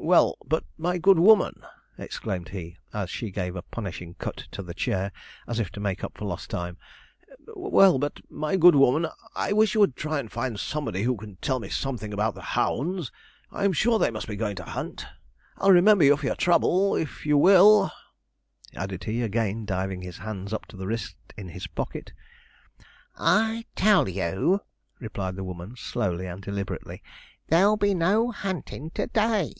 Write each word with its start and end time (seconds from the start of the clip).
'Well, 0.00 0.38
but, 0.46 0.64
my 0.78 0.96
good 0.96 1.18
woman,' 1.18 1.64
exclaimed 1.98 2.50
he, 2.50 2.78
as 2.94 3.10
she 3.10 3.30
gave 3.32 3.56
a 3.56 3.62
punishing 3.62 4.14
cut 4.14 4.46
at 4.56 4.64
the 4.64 4.72
chair, 4.72 5.12
as 5.46 5.58
if 5.58 5.70
to 5.72 5.80
make 5.80 6.04
up 6.04 6.16
for 6.16 6.24
lost 6.24 6.48
time; 6.48 6.78
'well, 7.48 7.98
but, 7.98 8.20
my 8.30 8.56
good 8.56 8.76
woman, 8.76 9.10
I 9.34 9.52
wish 9.52 9.74
you 9.74 9.80
would 9.80 9.96
try 9.96 10.20
and 10.20 10.30
find 10.30 10.58
somebody 10.58 11.02
who 11.02 11.16
can 11.16 11.36
tell 11.42 11.58
me 11.58 11.68
something 11.68 12.14
about 12.14 12.36
the 12.36 12.40
hounds. 12.42 13.10
I'm 13.50 13.72
sure 13.74 13.98
they 13.98 14.12
must 14.12 14.28
be 14.28 14.36
going 14.36 14.54
to 14.56 14.62
hunt. 14.64 15.04
I'll 15.58 15.72
remember 15.72 16.04
you 16.04 16.16
for 16.16 16.26
your 16.26 16.36
trouble, 16.36 16.94
if 16.94 17.26
you 17.26 17.36
will,' 17.36 17.90
added 18.74 19.04
he, 19.04 19.20
again 19.20 19.66
diving 19.66 20.02
his 20.02 20.18
hand 20.18 20.54
up 20.54 20.64
to 20.66 20.76
the 20.76 20.86
wrist 20.86 21.16
in 21.36 21.48
his 21.48 21.66
pocket. 21.66 22.12
'I 23.16 23.66
tell 23.74 24.08
you,' 24.08 24.60
replied 25.00 25.34
the 25.36 25.44
woman 25.44 25.74
slowly 25.76 26.26
and 26.26 26.40
deliberately, 26.40 27.02
'there'll 27.48 27.76
be 27.76 27.94
no 27.94 28.30
huntin' 28.30 28.90
to 28.92 29.08
day. 29.08 29.52